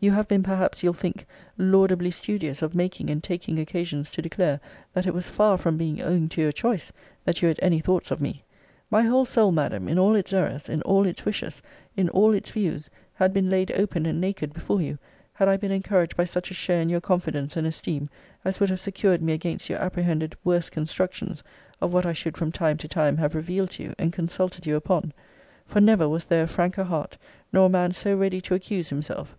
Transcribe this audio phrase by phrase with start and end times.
[0.00, 1.24] You have been perhaps, you'll think,
[1.56, 4.60] laudably studious of making and taking occasions to declare,
[4.92, 6.92] that it was far from being owing to your choice,
[7.24, 8.42] that you had any thoughts of me.
[8.90, 11.62] My whole soul, Madam, in all its errors, in all its wishes,
[11.96, 14.98] in all its views, had been laid open and naked before you,
[15.34, 18.10] had I been encouraged by such a share in your confidence and esteem,
[18.44, 21.42] as would have secured me against your apprehended worst constructions
[21.80, 24.74] of what I should from time to time have revealed to you, and consulted you
[24.76, 25.14] upon.
[25.64, 27.16] For never was there a franker heart;
[27.52, 29.38] nor a man so ready to accuse himself.